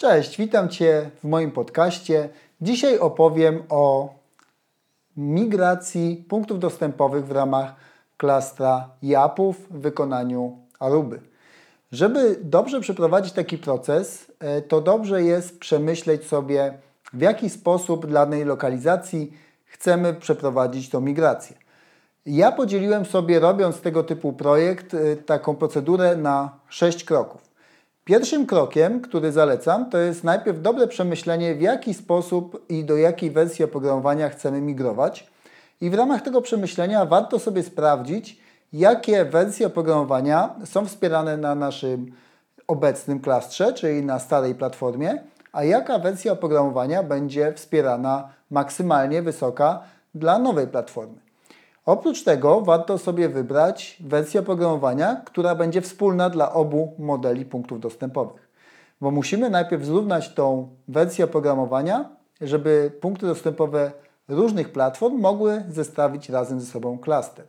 [0.00, 2.28] Cześć, witam Cię w moim podcaście.
[2.60, 4.14] Dzisiaj opowiem o
[5.16, 7.74] migracji punktów dostępowych w ramach
[8.16, 11.20] klastra JAP-ów w wykonaniu Aruby.
[11.92, 16.78] Żeby dobrze przeprowadzić taki proces, e, to dobrze jest przemyśleć sobie,
[17.12, 19.32] w jaki sposób dla danej lokalizacji
[19.64, 21.56] chcemy przeprowadzić tą migrację.
[22.26, 27.49] Ja podzieliłem sobie, robiąc tego typu projekt, e, taką procedurę na 6 kroków.
[28.04, 33.30] Pierwszym krokiem, który zalecam, to jest najpierw dobre przemyślenie, w jaki sposób i do jakiej
[33.30, 35.30] wersji oprogramowania chcemy migrować.
[35.80, 38.40] I w ramach tego przemyślenia warto sobie sprawdzić,
[38.72, 42.12] jakie wersje oprogramowania są wspierane na naszym
[42.66, 49.82] obecnym klastrze, czyli na starej platformie, a jaka wersja oprogramowania będzie wspierana maksymalnie wysoka
[50.14, 51.29] dla nowej platformy.
[51.90, 58.48] Oprócz tego warto sobie wybrać wersję oprogramowania, która będzie wspólna dla obu modeli punktów dostępowych.
[59.00, 62.08] Bo musimy najpierw zrównać tą wersję oprogramowania,
[62.40, 63.92] żeby punkty dostępowe
[64.28, 67.44] różnych platform mogły zestawić razem ze sobą klaster.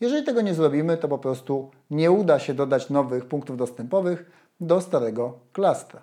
[0.00, 4.30] Jeżeli tego nie zrobimy, to po prostu nie uda się dodać nowych punktów dostępowych
[4.60, 6.02] do starego klastra.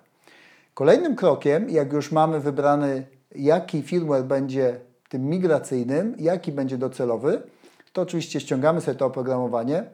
[0.74, 7.42] Kolejnym krokiem, jak już mamy wybrany, jaki firmware będzie tym migracyjnym, jaki będzie docelowy,
[7.92, 9.84] to oczywiście ściągamy sobie to oprogramowanie.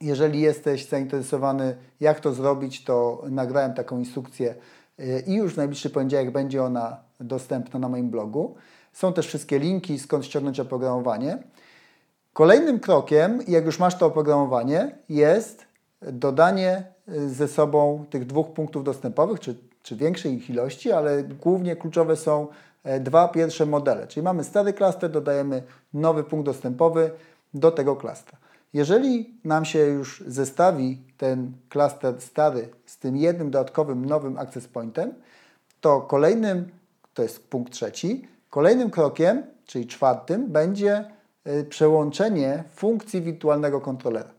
[0.00, 4.54] Jeżeli jesteś zainteresowany, jak to zrobić, to nagrałem taką instrukcję
[5.00, 8.54] y, i już w najbliższy poniedziałek będzie ona dostępna na moim blogu.
[8.92, 11.38] Są też wszystkie linki, skąd ściągnąć oprogramowanie.
[12.32, 15.66] Kolejnym krokiem, jak już masz to oprogramowanie, jest
[16.02, 21.76] dodanie y, ze sobą tych dwóch punktów dostępowych, czy, czy większej ich ilości, ale głównie
[21.76, 22.48] kluczowe są
[23.00, 24.06] dwa pierwsze modele.
[24.06, 25.62] Czyli mamy stary klaster, dodajemy
[25.94, 27.10] nowy punkt dostępowy
[27.54, 28.38] do tego klastra.
[28.72, 35.14] Jeżeli nam się już zestawi ten klaster stary z tym jednym dodatkowym nowym access pointem,
[35.80, 36.68] to kolejnym,
[37.14, 41.04] to jest punkt trzeci, kolejnym krokiem, czyli czwartym, będzie
[41.44, 44.30] e, przełączenie funkcji wirtualnego kontrolera.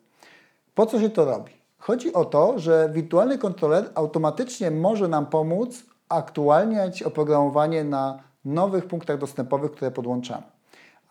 [0.75, 1.51] Po co się to robi?
[1.77, 9.17] Chodzi o to, że wirtualny kontroler automatycznie może nam pomóc aktualniać oprogramowanie na nowych punktach
[9.17, 10.43] dostępowych, które podłączamy.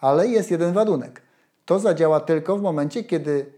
[0.01, 1.23] Ale jest jeden warunek.
[1.65, 3.53] To zadziała tylko w momencie, kiedy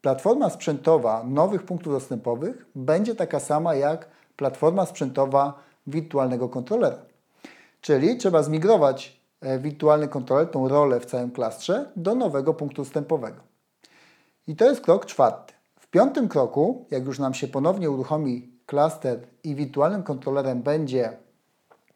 [0.00, 5.54] platforma sprzętowa nowych punktów dostępowych będzie taka sama jak platforma sprzętowa
[5.86, 6.98] wirtualnego kontrolera.
[7.80, 13.40] Czyli trzeba zmigrować e, wirtualny kontroler, tą rolę w całym klastrze, do nowego punktu dostępowego.
[14.46, 15.54] I to jest krok czwarty.
[15.80, 21.16] W piątym kroku, jak już nam się ponownie uruchomi klaster i wirtualnym kontrolerem będzie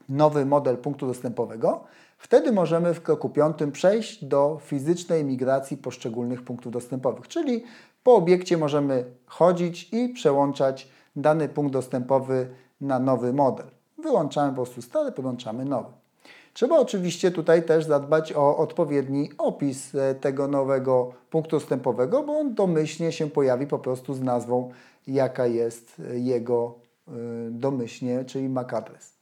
[0.08, 1.84] nowy model punktu dostępowego,
[2.18, 7.64] wtedy możemy w kroku piątym przejść do fizycznej migracji poszczególnych punktów dostępowych, czyli
[8.02, 12.48] po obiekcie możemy chodzić i przełączać dany punkt dostępowy
[12.80, 13.66] na nowy model.
[13.98, 15.92] Wyłączamy po prostu stary, podłączamy nowy.
[16.56, 22.54] Trzeba oczywiście tutaj też zadbać o odpowiedni opis e, tego nowego punktu dostępowego, bo on
[22.54, 24.70] domyślnie się pojawi po prostu z nazwą,
[25.06, 26.74] jaka jest e, jego
[27.08, 27.12] e,
[27.50, 29.16] domyślnie, czyli MAC adres.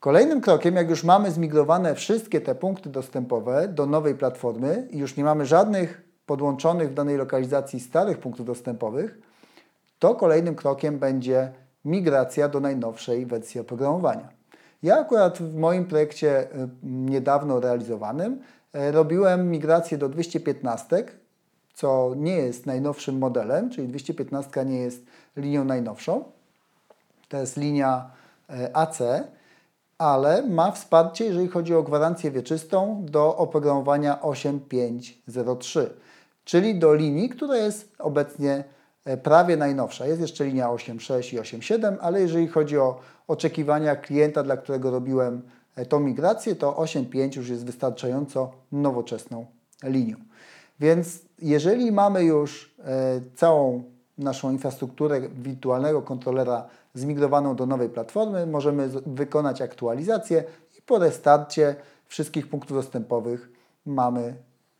[0.00, 5.16] Kolejnym krokiem, jak już mamy zmigrowane wszystkie te punkty dostępowe do nowej platformy i już
[5.16, 9.18] nie mamy żadnych podłączonych w danej lokalizacji starych punktów dostępowych,
[9.98, 11.52] to kolejnym krokiem będzie
[11.84, 14.28] migracja do najnowszej wersji oprogramowania.
[14.82, 18.40] Ja akurat w moim projekcie y, niedawno realizowanym
[18.74, 21.04] y, robiłem migrację do 215,
[21.74, 26.24] co nie jest najnowszym modelem, czyli 215 nie jest linią najnowszą.
[27.28, 28.10] To jest linia
[28.50, 28.98] y, AC
[29.98, 35.90] ale ma wsparcie, jeżeli chodzi o gwarancję wieczystą do oprogramowania 8503,
[36.44, 38.64] czyli do linii, która jest obecnie
[39.04, 40.06] e, prawie najnowsza.
[40.06, 45.42] Jest jeszcze linia 8.6 i 8.7, ale jeżeli chodzi o oczekiwania klienta, dla którego robiłem
[45.76, 49.46] e, tą migrację, to 8.5 już jest wystarczająco nowoczesną
[49.82, 50.16] linią.
[50.80, 58.88] Więc jeżeli mamy już e, całą naszą infrastrukturę wirtualnego kontrolera zmigrowaną do nowej platformy, możemy
[59.06, 60.44] wykonać aktualizację
[60.78, 61.76] i po restarcie
[62.06, 63.50] wszystkich punktów dostępowych
[63.86, 64.34] mamy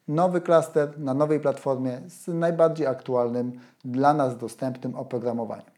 [0.09, 3.53] nowy klaster na nowej platformie z najbardziej aktualnym
[3.85, 5.71] dla nas dostępnym oprogramowaniem.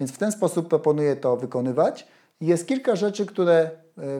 [0.00, 2.06] Więc w ten sposób proponuję to wykonywać.
[2.40, 3.70] Jest kilka rzeczy, które e,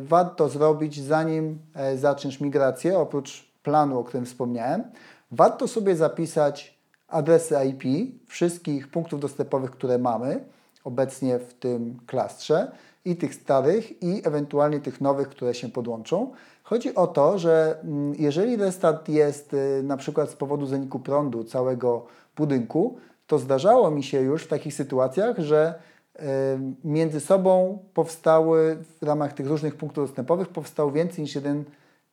[0.01, 4.85] warto zrobić zanim e, zaczniesz migrację, oprócz planu, o którym wspomniałem.
[5.31, 6.78] Warto sobie zapisać
[7.09, 10.45] adresy IP wszystkich punktów dostępowych, które mamy
[10.85, 12.73] obecnie w tym klastrze
[13.05, 16.33] i tych starych i ewentualnie tych nowych, które się podłączą.
[16.63, 21.45] Chodzi o to, że mm, jeżeli restart jest y, na przykład z powodu zaniku prądu
[21.45, 22.07] całego
[22.37, 25.75] budynku, to zdarzało mi się już w takich sytuacjach, że
[26.85, 31.65] między sobą powstały w ramach tych różnych punktów dostępowych powstał więcej niż jeden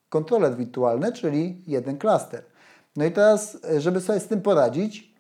[0.10, 2.44] kontroler wirtualny, czyli jeden klaster.
[2.96, 5.16] No i teraz, żeby sobie z tym poradzić,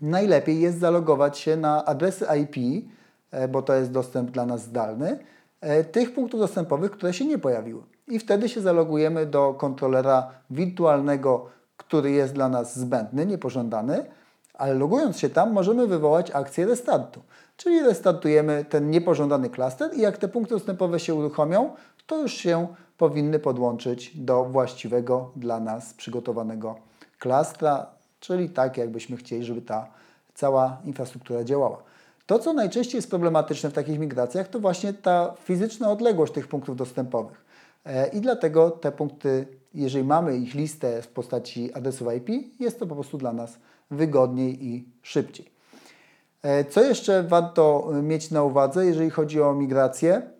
[0.00, 2.86] najlepiej jest zalogować się na adresy IP,
[3.30, 5.18] e, bo to jest dostęp dla nas zdalny,
[5.60, 7.82] e, tych punktów dostępowych, które się nie pojawiły.
[8.08, 11.46] I wtedy się zalogujemy do kontrolera wirtualnego,
[11.76, 14.04] który jest dla nas zbędny, niepożądany,
[14.54, 17.22] ale logując się tam możemy wywołać akcję restartu.
[17.56, 21.70] Czyli restartujemy ten niepożądany klaster i jak te punkty dostępowe się uruchomią,
[22.06, 22.66] to już się
[23.02, 26.76] powinny podłączyć do właściwego dla nas przygotowanego
[27.18, 27.86] klastra,
[28.20, 29.86] czyli tak jakbyśmy chcieli, żeby ta
[30.34, 31.82] cała infrastruktura działała.
[32.26, 36.76] To, co najczęściej jest problematyczne w takich migracjach, to właśnie ta fizyczna odległość tych punktów
[36.76, 37.44] dostępowych.
[37.84, 42.86] E, I dlatego te punkty, jeżeli mamy ich listę w postaci adresów IP, jest to
[42.86, 43.58] po prostu dla nas
[43.90, 45.50] wygodniej i szybciej.
[46.42, 50.31] E, co jeszcze warto mieć na uwadze, jeżeli chodzi o migrację?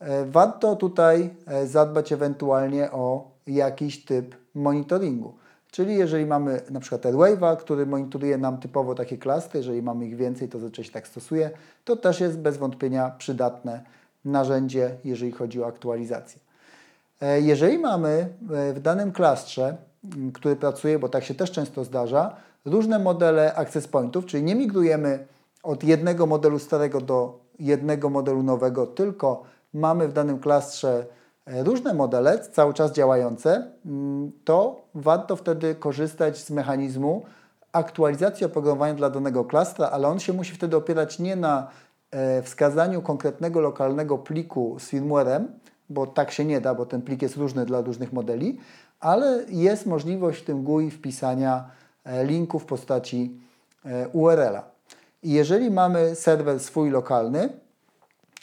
[0.00, 1.30] E, warto tutaj
[1.64, 5.34] zadbać ewentualnie o jakiś typ monitoringu.
[5.70, 10.16] Czyli jeżeli mamy na przykład AirWave'a, który monitoruje nam typowo takie klastry, jeżeli mamy ich
[10.16, 11.50] więcej, to zazwyczaj się tak stosuje,
[11.84, 13.82] to też jest bez wątpienia przydatne
[14.24, 16.40] narzędzie, jeżeli chodzi o aktualizację.
[17.20, 19.76] E, jeżeli mamy e, w danym klastrze,
[20.34, 25.26] który pracuje, bo tak się też często zdarza, różne modele access pointów, czyli nie migrujemy
[25.62, 29.42] od jednego modelu starego do jednego modelu nowego, tylko
[29.76, 31.06] mamy w danym klastrze
[31.46, 37.24] e, różne modele, cały czas działające, mm, to warto wtedy korzystać z mechanizmu
[37.72, 41.68] aktualizacji oprogramowania dla danego klastra, ale on się musi wtedy opierać nie na
[42.42, 45.44] wskazaniu konkretnego lokalnego pliku z firmware'em,
[45.90, 48.58] bo tak się nie da, bo ten plik jest różny dla różnych modeli,
[49.00, 51.70] ale jest możliwość w tym GUI wpisania
[52.04, 53.40] e, linku w postaci
[53.84, 54.62] e, URL-a.
[55.22, 57.48] I jeżeli mamy serwer swój lokalny,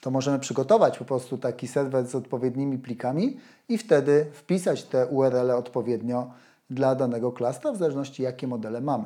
[0.03, 3.37] to możemy przygotować po prostu taki serwer z odpowiednimi plikami
[3.69, 6.31] i wtedy wpisać te URL odpowiednio
[6.69, 9.05] dla danego klastra, w zależności jakie modele mamy.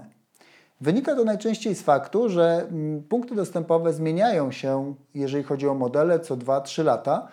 [0.81, 6.19] Wynika to najczęściej z faktu, że mm, punkty dostępowe zmieniają się, jeżeli chodzi o modele,
[6.19, 7.27] co 2-3 lata,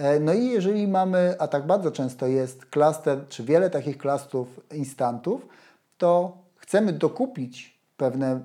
[0.00, 4.60] E, no i jeżeli mamy, a tak bardzo często jest klaster, czy wiele takich klastrów
[4.72, 5.46] instantów,
[5.98, 8.40] to chcemy dokupić pewne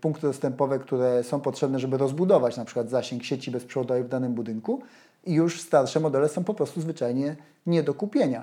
[0.00, 4.82] punkty dostępowe, które są potrzebne, żeby rozbudować na przykład zasięg sieci bezprzewodowej w danym budynku
[5.24, 8.42] i już starsze modele są po prostu zwyczajnie nie do kupienia.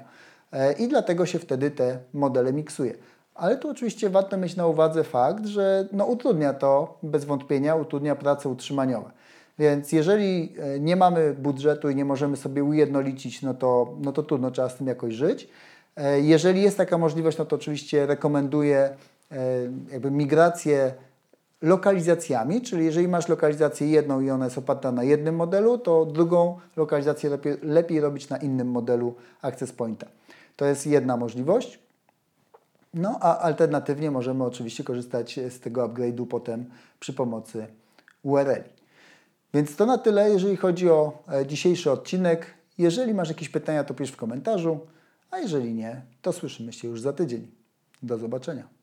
[0.52, 2.94] E, I dlatego się wtedy te modele miksuje.
[3.36, 8.16] Ale tu oczywiście warto mieć na uwadze fakt, że no, utrudnia to bez wątpienia, utrudnia
[8.16, 9.12] prace utrzymaniowe.
[9.60, 14.24] Więc jeżeli e, nie mamy budżetu i nie możemy sobie ujednolicić, no to, no to
[14.24, 15.50] trudno, trzeba z tym jakoś żyć.
[15.96, 18.90] E, jeżeli jest taka możliwość, no to oczywiście rekomenduję
[19.92, 20.94] jakby migrację
[21.62, 26.60] lokalizacjami, czyli jeżeli masz lokalizację jedną i ona jest oparta na jednym modelu, to drugą
[26.76, 30.08] lokalizację lepiej, lepiej robić na innym modelu Access Pointa.
[30.56, 31.80] To jest jedna możliwość.
[32.94, 36.66] No a alternatywnie możemy oczywiście korzystać z tego upgrade'u potem
[37.00, 37.68] przy pomocy
[38.24, 38.64] URL.
[39.54, 42.54] Więc to na tyle, jeżeli chodzi o e, dzisiejszy odcinek.
[42.78, 44.80] Jeżeli masz jakieś pytania, to pisz w komentarzu,
[45.32, 47.52] a jeżeli nie, to słyszymy się już za tydzień.
[48.04, 48.79] Do zobaczenia.